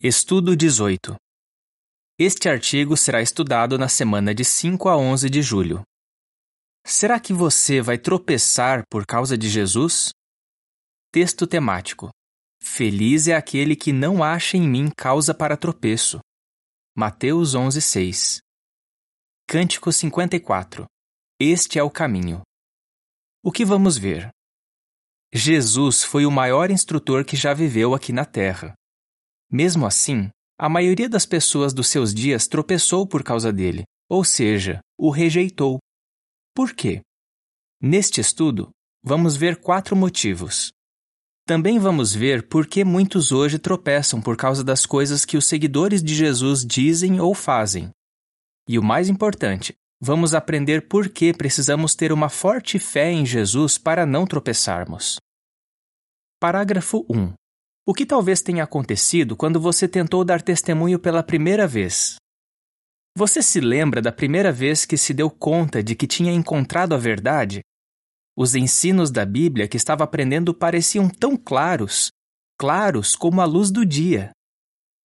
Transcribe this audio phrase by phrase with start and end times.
[0.00, 1.16] Estudo 18.
[2.16, 5.82] Este artigo será estudado na semana de 5 a 11 de julho.
[6.86, 10.10] Será que você vai tropeçar por causa de Jesus?
[11.10, 12.10] Texto temático:
[12.62, 16.20] Feliz é aquele que não acha em mim causa para tropeço.
[16.96, 18.38] Mateus 11:6.
[19.48, 20.86] Cântico 54.
[21.40, 22.42] Este é o caminho.
[23.42, 24.30] O que vamos ver?
[25.34, 28.77] Jesus foi o maior instrutor que já viveu aqui na Terra.
[29.50, 34.80] Mesmo assim, a maioria das pessoas dos seus dias tropeçou por causa dele, ou seja,
[34.98, 35.78] o rejeitou.
[36.54, 37.00] Por quê?
[37.80, 38.70] Neste estudo,
[39.02, 40.70] vamos ver quatro motivos.
[41.46, 46.02] Também vamos ver por que muitos hoje tropeçam por causa das coisas que os seguidores
[46.02, 47.90] de Jesus dizem ou fazem.
[48.68, 53.78] E o mais importante, vamos aprender por que precisamos ter uma forte fé em Jesus
[53.78, 55.18] para não tropeçarmos.
[56.38, 57.32] Parágrafo 1.
[57.90, 62.16] O que talvez tenha acontecido quando você tentou dar testemunho pela primeira vez?
[63.16, 66.98] Você se lembra da primeira vez que se deu conta de que tinha encontrado a
[66.98, 67.62] verdade?
[68.36, 72.10] Os ensinos da Bíblia que estava aprendendo pareciam tão claros,
[72.58, 74.32] claros como a luz do dia.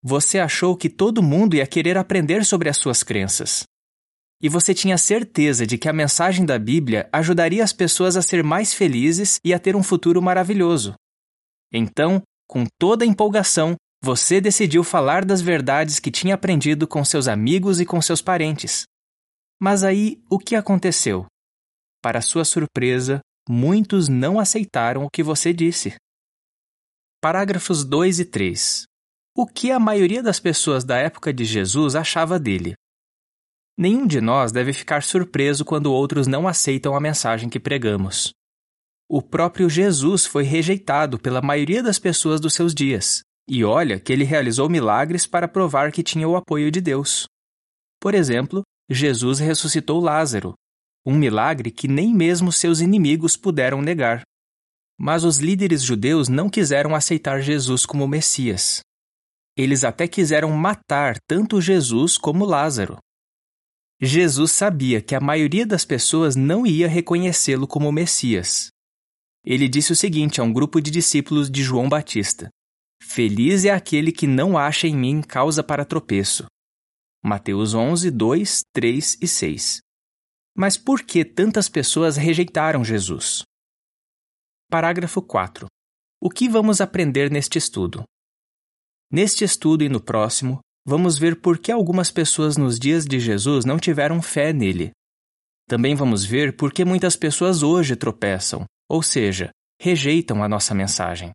[0.04, 3.64] Você achou que todo mundo ia querer aprender sobre as suas crenças.
[4.42, 8.44] E você tinha certeza de que a mensagem da Bíblia ajudaria as pessoas a ser
[8.44, 10.96] mais felizes e a ter um futuro maravilhoso.
[11.72, 17.28] Então, com toda a empolgação, você decidiu falar das verdades que tinha aprendido com seus
[17.28, 18.84] amigos e com seus parentes.
[19.62, 21.26] Mas aí, o que aconteceu?
[22.02, 25.96] Para sua surpresa, muitos não aceitaram o que você disse.
[27.22, 28.84] Parágrafos 2 e 3.
[29.38, 32.74] O que a maioria das pessoas da época de Jesus achava dele?
[33.78, 38.34] Nenhum de nós deve ficar surpreso quando outros não aceitam a mensagem que pregamos
[39.16, 43.22] o próprio Jesus foi rejeitado pela maioria das pessoas dos seus dias.
[43.48, 47.28] E olha que ele realizou milagres para provar que tinha o apoio de Deus.
[48.02, 50.56] Por exemplo, Jesus ressuscitou Lázaro,
[51.06, 54.24] um milagre que nem mesmo seus inimigos puderam negar.
[55.00, 58.80] Mas os líderes judeus não quiseram aceitar Jesus como Messias.
[59.56, 62.98] Eles até quiseram matar tanto Jesus como Lázaro.
[64.02, 68.73] Jesus sabia que a maioria das pessoas não ia reconhecê-lo como Messias,
[69.46, 72.50] ele disse o seguinte a um grupo de discípulos de João Batista:
[73.02, 76.46] Feliz é aquele que não acha em mim causa para tropeço.
[77.22, 79.80] Mateus 11, 2, 3 e 6.
[80.56, 83.44] Mas por que tantas pessoas rejeitaram Jesus?
[84.70, 85.68] Parágrafo 4.
[86.22, 88.04] O que vamos aprender neste estudo?
[89.12, 93.66] Neste estudo e no próximo, vamos ver por que algumas pessoas nos dias de Jesus
[93.66, 94.92] não tiveram fé nele.
[95.68, 99.50] Também vamos ver por que muitas pessoas hoje tropeçam ou seja,
[99.80, 101.32] rejeitam a nossa mensagem.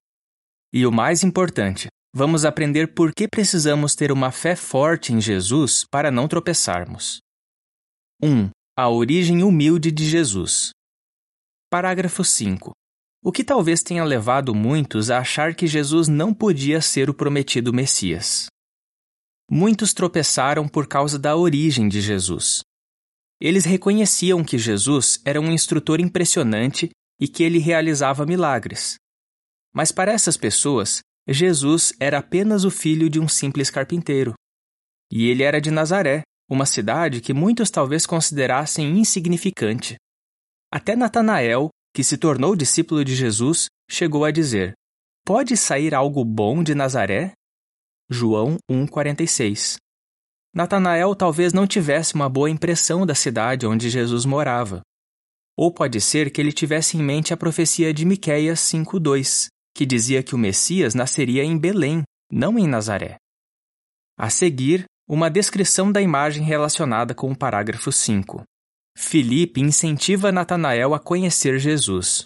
[0.73, 5.85] E o mais importante, vamos aprender por que precisamos ter uma fé forte em Jesus
[5.91, 7.21] para não tropeçarmos.
[8.23, 8.51] 1.
[8.77, 10.71] A origem humilde de Jesus.
[11.71, 12.73] Parágrafo 5.
[13.23, 17.73] O que talvez tenha levado muitos a achar que Jesus não podia ser o prometido
[17.73, 18.47] Messias.
[19.51, 22.61] Muitos tropeçaram por causa da origem de Jesus.
[23.41, 28.97] Eles reconheciam que Jesus era um instrutor impressionante e que ele realizava milagres.
[29.73, 34.35] Mas para essas pessoas, Jesus era apenas o filho de um simples carpinteiro.
[35.11, 39.97] E ele era de Nazaré, uma cidade que muitos talvez considerassem insignificante.
[40.73, 44.73] Até Natanael, que se tornou discípulo de Jesus, chegou a dizer:
[45.25, 47.33] Pode sair algo bom de Nazaré?
[48.11, 49.77] João 1,46
[50.55, 54.81] Natanael talvez não tivesse uma boa impressão da cidade onde Jesus morava.
[55.59, 60.23] Ou pode ser que ele tivesse em mente a profecia de Miqueias 5:2, que dizia
[60.23, 63.17] que o Messias nasceria em Belém, não em Nazaré.
[64.17, 68.45] A seguir, uma descrição da imagem relacionada com o parágrafo 5.
[68.97, 72.23] Filipe incentiva Natanael a conhecer Jesus.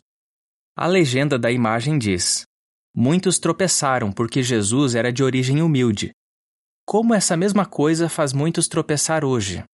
[0.76, 2.44] A legenda da imagem diz:
[2.94, 6.12] Muitos tropeçaram porque Jesus era de origem humilde.
[6.84, 9.64] Como essa mesma coisa faz muitos tropeçar hoje?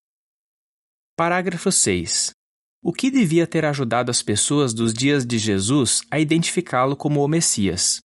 [1.17, 2.38] Parágrafo 6.
[2.81, 7.27] O que devia ter ajudado as pessoas dos dias de Jesus a identificá-lo como o
[7.27, 7.99] Messias?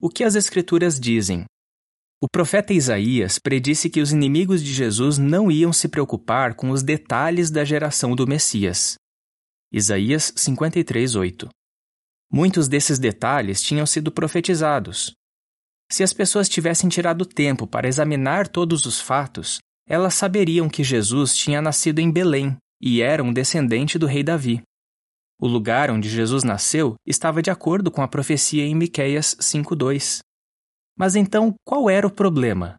[0.00, 1.44] O que as Escrituras dizem?
[2.20, 6.82] O profeta Isaías predisse que os inimigos de Jesus não iam se preocupar com os
[6.82, 8.96] detalhes da geração do Messias.
[9.72, 11.48] Isaías 53:8.
[12.32, 15.12] Muitos desses detalhes tinham sido profetizados.
[15.90, 21.36] Se as pessoas tivessem tirado tempo para examinar todos os fatos, elas saberiam que Jesus
[21.36, 24.62] tinha nascido em Belém, e era um descendente do rei Davi.
[25.40, 30.20] O lugar onde Jesus nasceu estava de acordo com a profecia em Miqueias 5:2.
[30.96, 32.76] Mas então, qual era o problema?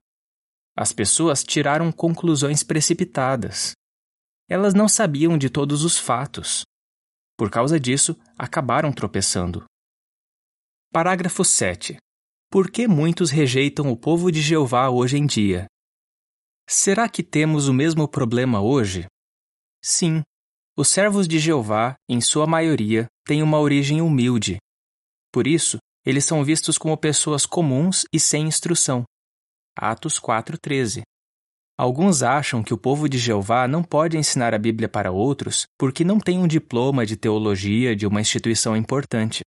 [0.75, 3.73] As pessoas tiraram conclusões precipitadas.
[4.49, 6.63] Elas não sabiam de todos os fatos.
[7.37, 9.63] Por causa disso, acabaram tropeçando.
[10.91, 11.97] Parágrafo 7.
[12.51, 15.67] Por que muitos rejeitam o povo de Jeová hoje em dia?
[16.67, 19.05] Será que temos o mesmo problema hoje?
[19.81, 20.23] Sim,
[20.77, 24.57] os servos de Jeová, em sua maioria, têm uma origem humilde.
[25.29, 29.03] Por isso, eles são vistos como pessoas comuns e sem instrução.
[29.77, 31.01] Atos 4:13.
[31.77, 36.03] Alguns acham que o povo de Jeová não pode ensinar a Bíblia para outros porque
[36.05, 39.41] não tem um diploma de teologia de uma instituição importante.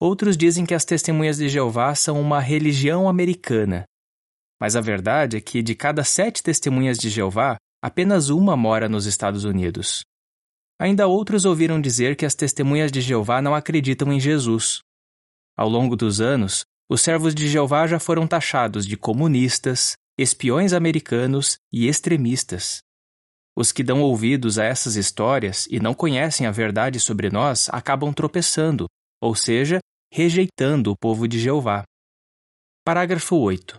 [0.00, 3.84] Outros dizem que as testemunhas de Jeová são uma religião americana.
[4.60, 9.06] Mas a verdade é que de cada sete testemunhas de Jeová, apenas uma mora nos
[9.06, 10.04] Estados Unidos.
[10.78, 14.80] Ainda outros ouviram dizer que as testemunhas de Jeová não acreditam em Jesus.
[15.56, 21.56] Ao longo dos anos, os servos de Jeová já foram taxados de comunistas, espiões americanos
[21.72, 22.82] e extremistas.
[23.56, 28.12] Os que dão ouvidos a essas histórias e não conhecem a verdade sobre nós acabam
[28.12, 28.86] tropeçando,
[29.20, 29.78] ou seja,
[30.12, 31.84] rejeitando o povo de Jeová.
[32.84, 33.78] Parágrafo 8.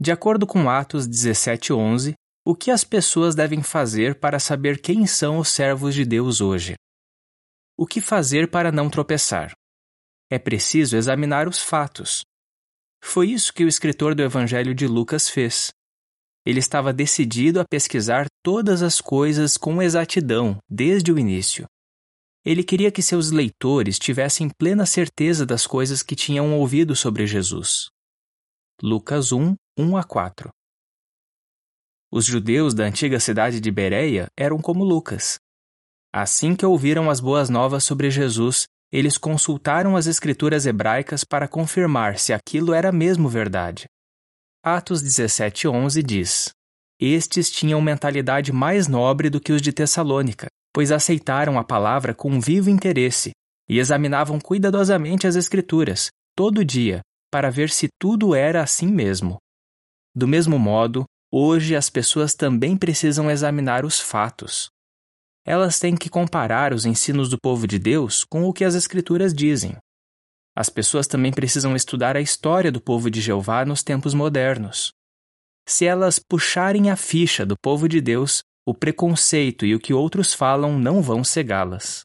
[0.00, 2.14] De acordo com Atos 17:11,
[2.50, 6.76] o que as pessoas devem fazer para saber quem são os servos de Deus hoje?
[7.76, 9.52] O que fazer para não tropeçar?
[10.30, 12.22] É preciso examinar os fatos.
[13.04, 15.68] Foi isso que o escritor do Evangelho de Lucas fez.
[16.42, 21.66] Ele estava decidido a pesquisar todas as coisas com exatidão desde o início.
[22.46, 27.90] Ele queria que seus leitores tivessem plena certeza das coisas que tinham ouvido sobre Jesus.
[28.82, 30.48] Lucas 1, 1 a 4
[32.10, 35.38] Os judeus da antiga cidade de Bereia eram como Lucas.
[36.10, 42.18] Assim que ouviram as boas novas sobre Jesus, eles consultaram as escrituras hebraicas para confirmar
[42.18, 43.84] se aquilo era mesmo verdade.
[44.64, 46.50] Atos 17:11 diz:
[46.98, 52.40] Estes tinham mentalidade mais nobre do que os de Tessalônica, pois aceitaram a palavra com
[52.40, 53.32] vivo interesse
[53.68, 59.36] e examinavam cuidadosamente as escrituras todo dia para ver se tudo era assim mesmo.
[60.16, 64.70] Do mesmo modo, hoje as pessoas também precisam examinar os fatos
[65.48, 69.32] elas têm que comparar os ensinos do povo de Deus com o que as Escrituras
[69.32, 69.78] dizem.
[70.54, 74.92] As pessoas também precisam estudar a história do povo de Jeová nos tempos modernos.
[75.66, 80.34] Se elas puxarem a ficha do povo de Deus, o preconceito e o que outros
[80.34, 82.02] falam não vão cegá-las.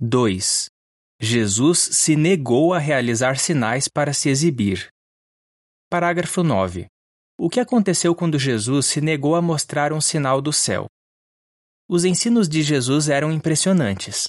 [0.00, 0.68] 2.
[1.20, 4.88] Jesus se negou a realizar sinais para se exibir.
[5.88, 6.88] Parágrafo 9.
[7.40, 10.86] O que aconteceu quando Jesus se negou a mostrar um sinal do céu?
[11.88, 14.26] Os ensinos de Jesus eram impressionantes.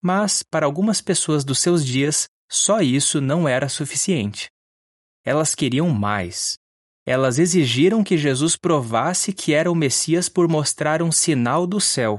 [0.00, 4.46] Mas, para algumas pessoas dos seus dias, só isso não era suficiente.
[5.24, 6.56] Elas queriam mais.
[7.04, 12.18] Elas exigiram que Jesus provasse que era o Messias por mostrar um sinal do céu.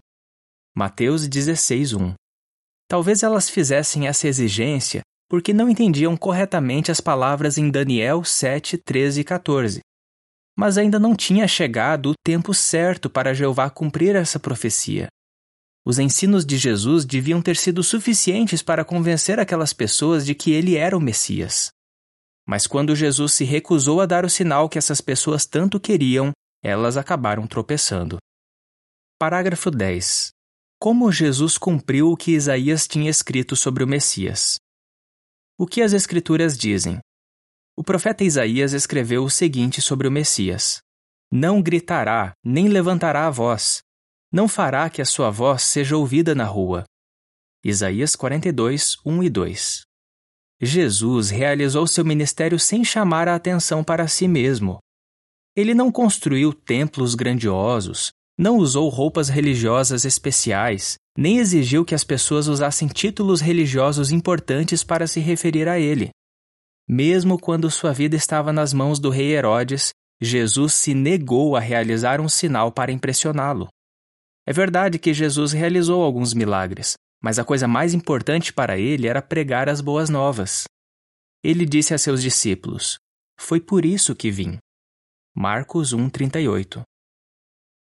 [0.76, 2.14] Mateus 16:1.
[2.90, 5.00] Talvez elas fizessem essa exigência
[5.30, 9.80] porque não entendiam corretamente as palavras em Daniel 7, 13 e 14
[10.60, 15.08] mas ainda não tinha chegado o tempo certo para Jeová cumprir essa profecia.
[15.86, 20.76] Os ensinos de Jesus deviam ter sido suficientes para convencer aquelas pessoas de que ele
[20.76, 21.70] era o Messias.
[22.46, 26.98] Mas quando Jesus se recusou a dar o sinal que essas pessoas tanto queriam, elas
[26.98, 28.18] acabaram tropeçando.
[29.18, 30.32] Parágrafo 10.
[30.78, 34.58] Como Jesus cumpriu o que Isaías tinha escrito sobre o Messias?
[35.58, 37.00] O que as Escrituras dizem?
[37.80, 40.82] O profeta Isaías escreveu o seguinte sobre o Messias:
[41.32, 43.82] Não gritará, nem levantará a voz,
[44.30, 46.84] não fará que a sua voz seja ouvida na rua.
[47.64, 49.82] Isaías 42, 1 e 2.
[50.62, 54.80] Jesus realizou seu ministério sem chamar a atenção para si mesmo.
[55.56, 62.50] Ele não construiu templos grandiosos, não usou roupas religiosas especiais, nem exigiu que as pessoas
[62.50, 66.12] usassem títulos religiosos importantes para se referir a ele.
[66.92, 72.20] Mesmo quando sua vida estava nas mãos do rei Herodes, Jesus se negou a realizar
[72.20, 73.68] um sinal para impressioná-lo.
[74.44, 79.22] É verdade que Jesus realizou alguns milagres, mas a coisa mais importante para ele era
[79.22, 80.64] pregar as boas novas.
[81.44, 82.98] Ele disse a seus discípulos:
[83.40, 84.58] Foi por isso que vim.
[85.36, 86.82] Marcos 1:38.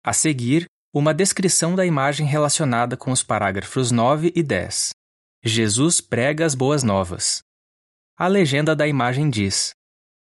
[0.06, 4.90] A seguir, uma descrição da imagem relacionada com os parágrafos 9 e 10.
[5.46, 7.40] Jesus prega as boas novas.
[8.20, 9.76] A legenda da imagem diz: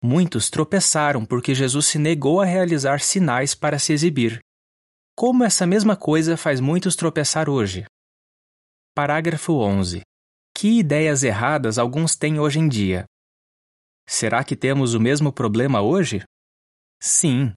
[0.04, 4.40] Muitos tropeçaram porque Jesus se negou a realizar sinais para se exibir.
[5.16, 7.86] Como essa mesma coisa faz muitos tropeçar hoje?
[8.94, 10.02] Parágrafo 11.
[10.54, 13.06] Que ideias erradas alguns têm hoje em dia?
[14.06, 16.22] Será que temos o mesmo problema hoje?
[17.02, 17.54] Sim.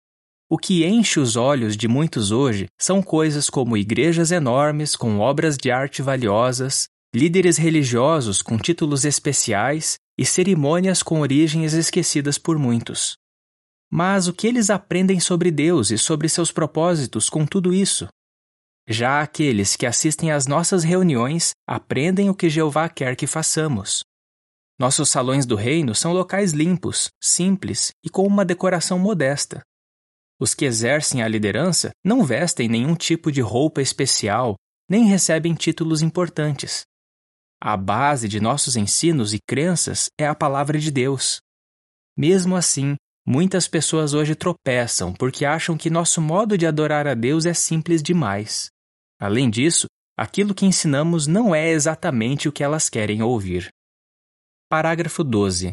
[0.49, 5.57] O que enche os olhos de muitos hoje são coisas como igrejas enormes com obras
[5.57, 13.17] de arte valiosas, líderes religiosos com títulos especiais e cerimônias com origens esquecidas por muitos.
[13.91, 18.09] Mas o que eles aprendem sobre Deus e sobre seus propósitos com tudo isso?
[18.87, 24.03] Já aqueles que assistem às nossas reuniões aprendem o que Jeová quer que façamos.
[24.79, 29.61] Nossos salões do reino são locais limpos, simples e com uma decoração modesta.
[30.41, 34.55] Os que exercem a liderança não vestem nenhum tipo de roupa especial,
[34.89, 36.88] nem recebem títulos importantes.
[37.61, 41.41] A base de nossos ensinos e crenças é a palavra de Deus.
[42.17, 42.95] Mesmo assim,
[43.27, 48.01] muitas pessoas hoje tropeçam porque acham que nosso modo de adorar a Deus é simples
[48.01, 48.69] demais.
[49.21, 49.87] Além disso,
[50.17, 53.69] aquilo que ensinamos não é exatamente o que elas querem ouvir.
[54.71, 55.73] Parágrafo 12.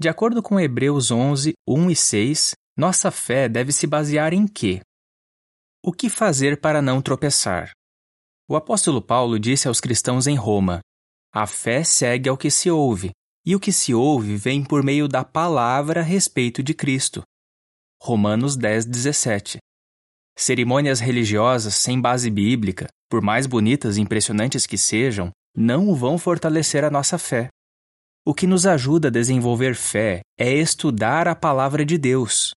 [0.00, 4.80] De acordo com Hebreus 11, 1 e 6, nossa fé deve se basear em quê?
[5.84, 7.70] O que fazer para não tropeçar?
[8.48, 10.80] O apóstolo Paulo disse aos cristãos em Roma:
[11.32, 13.12] A fé segue ao que se ouve,
[13.46, 17.22] e o que se ouve vem por meio da palavra a respeito de Cristo.
[18.02, 19.58] Romanos 10, 17.
[20.36, 26.82] Cerimônias religiosas sem base bíblica, por mais bonitas e impressionantes que sejam, não vão fortalecer
[26.82, 27.48] a nossa fé.
[28.24, 32.52] O que nos ajuda a desenvolver fé é estudar a palavra de Deus.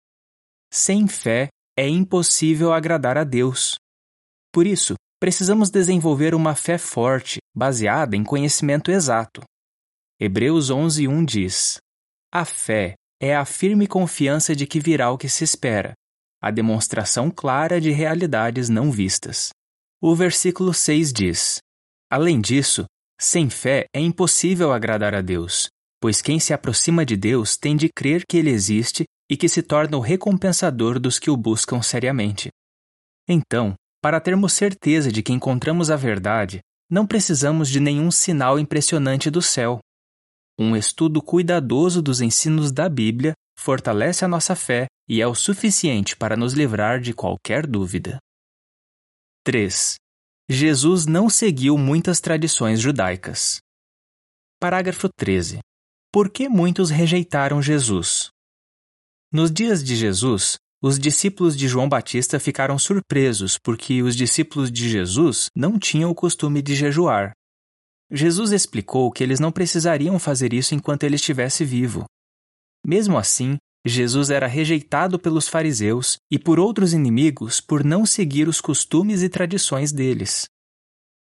[0.73, 3.77] Sem fé é impossível agradar a Deus.
[4.51, 9.41] Por isso, precisamos desenvolver uma fé forte, baseada em conhecimento exato.
[10.19, 11.79] Hebreus 11:1 diz:
[12.33, 15.93] A fé é a firme confiança de que virá o que se espera,
[16.43, 19.51] a demonstração clara de realidades não vistas.
[20.03, 21.61] O versículo 6 diz:
[22.11, 22.85] Além disso,
[23.17, 25.69] sem fé é impossível agradar a Deus,
[26.01, 29.63] pois quem se aproxima de Deus tem de crer que Ele existe e que se
[29.63, 32.51] torna o recompensador dos que o buscam seriamente.
[33.29, 39.31] Então, para termos certeza de que encontramos a verdade, não precisamos de nenhum sinal impressionante
[39.31, 39.79] do céu.
[40.59, 46.17] Um estudo cuidadoso dos ensinos da Bíblia fortalece a nossa fé e é o suficiente
[46.17, 48.19] para nos livrar de qualquer dúvida.
[49.45, 49.95] 3.
[50.51, 53.61] Jesus não seguiu muitas tradições judaicas.
[54.61, 55.61] Parágrafo 13.
[56.13, 58.31] Por que muitos rejeitaram Jesus?
[59.33, 64.89] Nos dias de Jesus, os discípulos de João Batista ficaram surpresos porque os discípulos de
[64.89, 67.31] Jesus não tinham o costume de jejuar.
[68.11, 72.05] Jesus explicou que eles não precisariam fazer isso enquanto ele estivesse vivo.
[72.85, 78.61] Mesmo assim, Jesus era rejeitado pelos fariseus e por outros inimigos por não seguir os
[78.61, 80.47] costumes e tradições deles.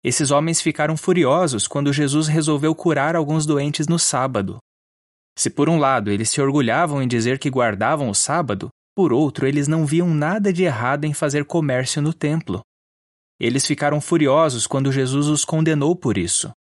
[0.04, 4.58] Esses homens ficaram furiosos quando Jesus resolveu curar alguns doentes no sábado.
[5.38, 9.46] Se por um lado eles se orgulhavam em dizer que guardavam o sábado, por outro
[9.46, 12.62] eles não viam nada de errado em fazer comércio no templo.
[13.40, 16.52] Eles ficaram furiosos quando Jesus os condenou por isso.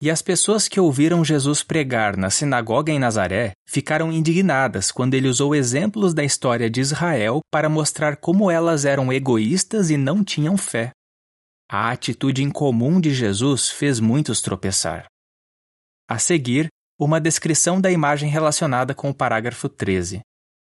[0.00, 5.28] E as pessoas que ouviram Jesus pregar na sinagoga em Nazaré ficaram indignadas quando ele
[5.28, 10.56] usou exemplos da história de Israel para mostrar como elas eram egoístas e não tinham
[10.56, 10.90] fé.
[11.70, 15.06] A atitude incomum de Jesus fez muitos tropeçar.
[16.06, 16.68] A seguir,
[16.98, 20.20] uma descrição da imagem relacionada com o parágrafo 13.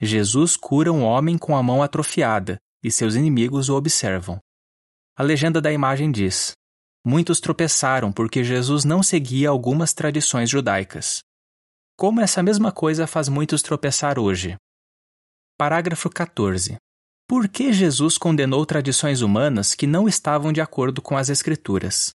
[0.01, 4.39] Jesus cura um homem com a mão atrofiada e seus inimigos o observam.
[5.15, 6.53] A legenda da imagem diz:
[7.05, 11.20] muitos tropeçaram porque Jesus não seguia algumas tradições judaicas.
[11.96, 14.55] Como essa mesma coisa faz muitos tropeçar hoje.
[15.55, 16.77] Parágrafo 14.
[17.27, 22.10] Por que Jesus condenou tradições humanas que não estavam de acordo com as Escrituras?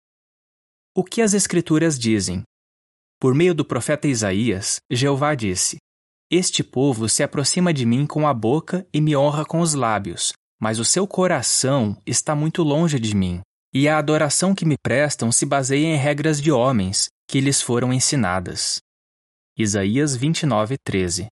[0.95, 2.43] O que as Escrituras dizem?
[3.19, 5.77] Por meio do profeta Isaías, Jeová disse:
[6.35, 10.33] Este povo se aproxima de mim com a boca e me honra com os lábios,
[10.59, 13.39] mas o seu coração está muito longe de mim
[13.71, 17.93] e a adoração que me prestam se baseia em regras de homens que lhes foram
[17.93, 18.81] ensinadas.
[19.55, 21.27] Isaías 29, 13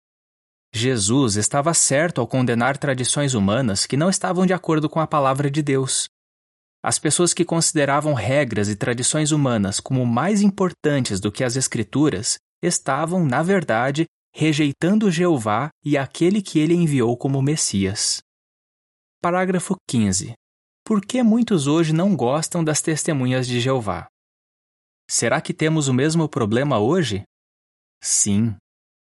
[0.75, 5.51] Jesus estava certo ao condenar tradições humanas que não estavam de acordo com a palavra
[5.51, 6.11] de Deus.
[6.85, 12.37] As pessoas que consideravam regras e tradições humanas como mais importantes do que as Escrituras
[12.63, 14.05] estavam, na verdade,
[14.35, 18.23] rejeitando Jeová e aquele que ele enviou como Messias.
[19.21, 20.35] Parágrafo 15.
[20.85, 24.09] Por que muitos hoje não gostam das testemunhas de Jeová?
[25.09, 27.23] Será que temos o mesmo problema hoje?
[28.03, 28.57] Sim.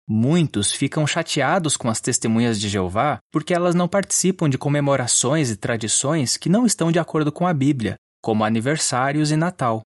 [0.08, 5.56] Muitos ficam chateados com as testemunhas de Jeová porque elas não participam de comemorações e
[5.56, 9.82] tradições que não estão de acordo com a Bíblia, como aniversários e Natal.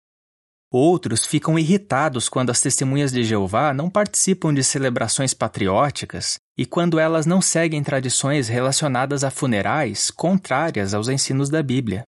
[0.73, 6.97] Outros ficam irritados quando as testemunhas de Jeová não participam de celebrações patrióticas e quando
[6.97, 12.03] elas não seguem tradições relacionadas a funerais contrárias aos ensinos da Bíblia.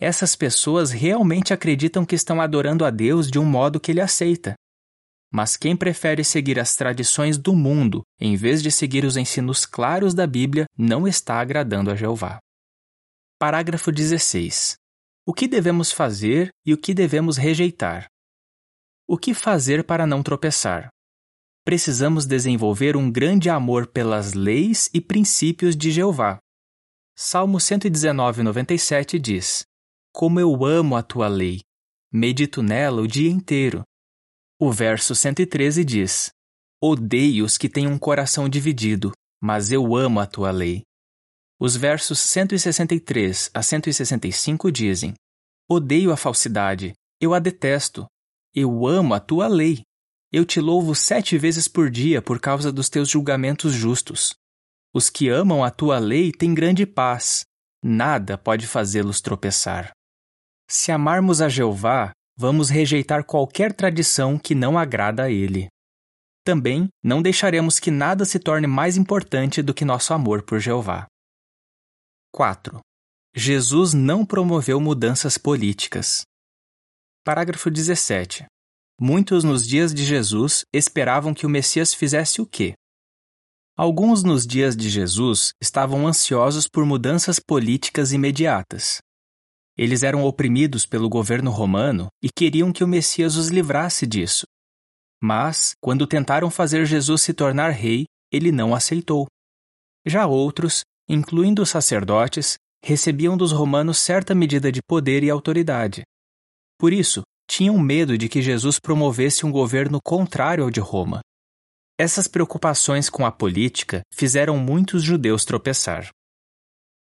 [0.00, 4.54] Essas pessoas realmente acreditam que estão adorando a Deus de um modo que ele aceita.
[5.32, 10.14] Mas quem prefere seguir as tradições do mundo em vez de seguir os ensinos claros
[10.14, 12.38] da Bíblia não está agradando a Jeová.
[13.36, 14.79] Parágrafo 16.
[15.26, 18.06] O que devemos fazer e o que devemos rejeitar?
[19.06, 20.88] O que fazer para não tropeçar?
[21.62, 26.38] Precisamos desenvolver um grande amor pelas leis e princípios de Jeová.
[27.14, 29.64] Salmo 119:97 diz:
[30.10, 31.60] Como eu amo a tua lei,
[32.10, 33.82] medito nela o dia inteiro.
[34.58, 36.30] O verso 113 diz:
[36.82, 40.82] Odeio os que têm um coração dividido, mas eu amo a tua lei.
[41.62, 45.12] Os versos 163 a 165 dizem:
[45.68, 48.06] Odeio a falsidade, eu a detesto.
[48.54, 49.82] Eu amo a tua lei.
[50.32, 54.34] Eu te louvo sete vezes por dia por causa dos teus julgamentos justos.
[54.94, 57.44] Os que amam a tua lei têm grande paz.
[57.84, 59.90] Nada pode fazê-los tropeçar.
[60.68, 65.68] Se amarmos a Jeová, vamos rejeitar qualquer tradição que não agrada a Ele.
[66.42, 71.09] Também não deixaremos que nada se torne mais importante do que nosso amor por Jeová.
[72.32, 72.80] 4.
[73.34, 76.22] Jesus não promoveu mudanças políticas.
[77.24, 78.46] Parágrafo 17.
[79.00, 82.74] Muitos nos dias de Jesus esperavam que o Messias fizesse o quê?
[83.76, 88.98] Alguns nos dias de Jesus estavam ansiosos por mudanças políticas imediatas.
[89.76, 94.44] Eles eram oprimidos pelo governo romano e queriam que o Messias os livrasse disso.
[95.22, 99.26] Mas, quando tentaram fazer Jesus se tornar rei, ele não aceitou.
[100.06, 100.82] Já outros
[101.12, 106.02] incluindo os sacerdotes, recebiam dos romanos certa medida de poder e autoridade.
[106.78, 111.20] Por isso, tinham medo de que Jesus promovesse um governo contrário ao de Roma.
[111.98, 116.08] Essas preocupações com a política fizeram muitos judeus tropeçar.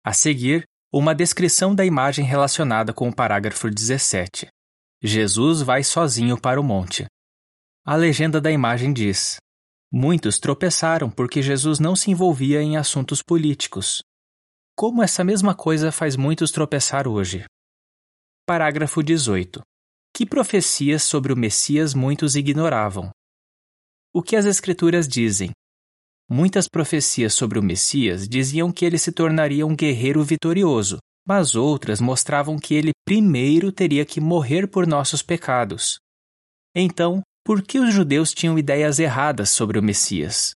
[0.03, 4.48] A seguir, uma descrição da imagem relacionada com o parágrafo 17.
[5.01, 7.05] Jesus vai sozinho para o monte.
[7.85, 9.37] A legenda da imagem diz:
[9.93, 14.01] Muitos tropeçaram porque Jesus não se envolvia em assuntos políticos.
[14.73, 17.43] Como essa mesma coisa faz muitos tropeçar hoje.
[18.45, 19.61] Parágrafo 18.
[20.15, 23.11] Que profecias sobre o Messias muitos ignoravam?
[24.13, 25.51] O que as Escrituras dizem?
[26.29, 31.99] Muitas profecias sobre o Messias diziam que ele se tornaria um guerreiro vitorioso, mas outras
[31.99, 35.99] mostravam que ele primeiro teria que morrer por nossos pecados.
[36.73, 40.51] Então, por que os judeus tinham ideias erradas sobre o Messias?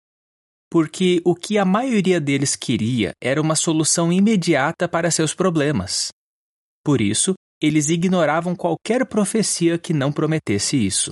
[0.69, 6.09] Porque o que a maioria deles queria era uma solução imediata para seus problemas.
[6.83, 11.11] Por isso, eles ignoravam qualquer profecia que não prometesse isso.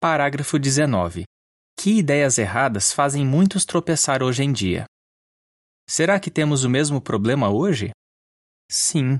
[0.00, 1.24] Parágrafo 19.
[1.76, 4.84] Que ideias erradas fazem muitos tropeçar hoje em dia?
[5.88, 7.90] Será que temos o mesmo problema hoje?
[8.70, 9.18] Sim.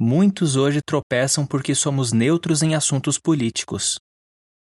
[0.00, 3.98] Muitos hoje tropeçam porque somos neutros em assuntos políticos.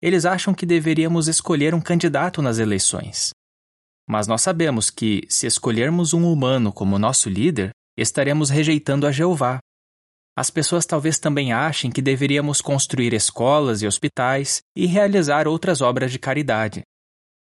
[0.03, 3.31] Eles acham que deveríamos escolher um candidato nas eleições.
[4.09, 9.59] Mas nós sabemos que, se escolhermos um humano como nosso líder, estaremos rejeitando a Jeová.
[10.39, 16.13] As pessoas talvez também achem que deveríamos construir escolas e hospitais e realizar outras obras
[16.13, 16.83] de caridade.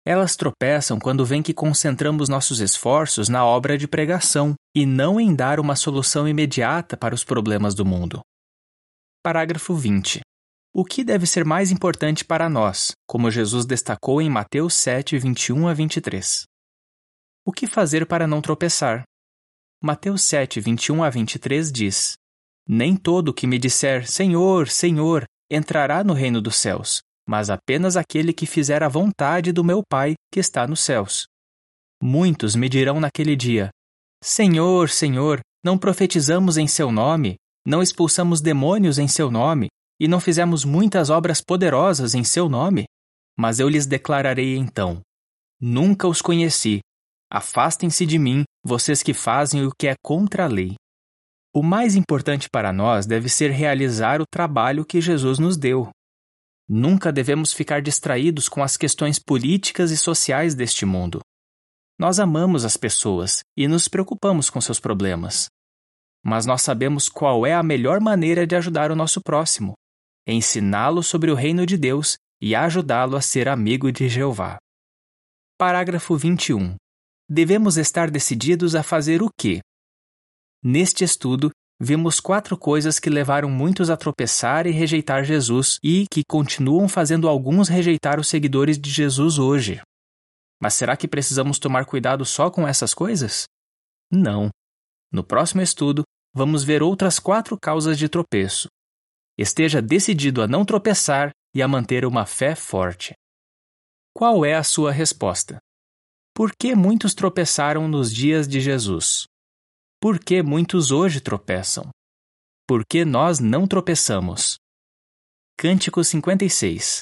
[0.05, 5.33] Elas tropeçam quando veem que concentramos nossos esforços na obra de pregação e não em
[5.33, 8.19] dar uma solução imediata para os problemas do mundo.
[9.23, 10.19] Parágrafo 20.
[10.75, 15.67] O que deve ser mais importante para nós, como Jesus destacou em Mateus 7, 21
[15.67, 16.47] a 23?
[17.45, 19.03] O que fazer para não tropeçar?
[19.79, 22.13] Mateus 7, 21 a 23 diz:
[22.67, 28.33] Nem todo que me disser Senhor, Senhor, entrará no reino dos céus, mas apenas aquele
[28.33, 31.27] que fizer a vontade do meu Pai que está nos céus.
[32.01, 33.69] Muitos me dirão naquele dia:
[34.23, 39.67] Senhor, Senhor, não profetizamos em seu nome, não expulsamos demônios em seu nome,
[39.99, 42.85] e não fizemos muitas obras poderosas em seu nome?
[43.37, 45.01] Mas eu lhes declararei então:
[45.59, 46.81] Nunca os conheci.
[47.31, 50.75] Afastem-se de mim, vocês que fazem o que é contra a lei.
[51.55, 55.89] O mais importante para nós deve ser realizar o trabalho que Jesus nos deu.
[56.67, 61.21] Nunca devemos ficar distraídos com as questões políticas e sociais deste mundo.
[61.99, 65.47] Nós amamos as pessoas e nos preocupamos com seus problemas.
[66.25, 69.73] Mas nós sabemos qual é a melhor maneira de ajudar o nosso próximo
[70.27, 74.57] ensiná-lo sobre o reino de Deus e ajudá-lo a ser amigo de Jeová.
[75.57, 76.75] Parágrafo 21.
[77.29, 79.61] Devemos estar decididos a fazer o quê?
[80.63, 86.21] Neste estudo, vemos quatro coisas que levaram muitos a tropeçar e rejeitar Jesus e que
[86.27, 89.81] continuam fazendo alguns rejeitar os seguidores de Jesus hoje.
[90.61, 93.45] Mas será que precisamos tomar cuidado só com essas coisas?
[94.11, 94.49] Não.
[95.11, 98.67] No próximo estudo, vamos ver outras quatro causas de tropeço.
[99.37, 103.13] Esteja decidido a não tropeçar e a manter uma fé forte.
[104.15, 105.59] Qual é a sua resposta?
[106.35, 109.25] Por que muitos tropeçaram nos dias de Jesus?
[109.99, 111.89] Por que muitos hoje tropeçam?
[112.67, 114.57] Por que nós não tropeçamos?
[115.57, 117.01] Cântico 56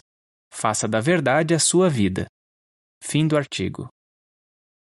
[0.53, 2.27] Faça da verdade a sua vida.
[3.03, 3.87] Fim do artigo.